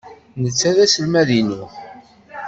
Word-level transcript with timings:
Netta 0.41 0.71
d 0.75 0.77
aselmad-inu. 0.83 1.63